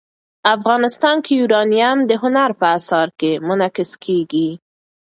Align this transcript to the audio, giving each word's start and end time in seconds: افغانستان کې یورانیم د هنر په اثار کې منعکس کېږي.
افغانستان 0.55 1.17
کې 1.25 1.31
یورانیم 1.41 1.97
د 2.09 2.11
هنر 2.23 2.49
په 2.59 2.65
اثار 2.77 3.07
کې 3.19 3.31
منعکس 3.47 3.91
کېږي. 4.05 4.49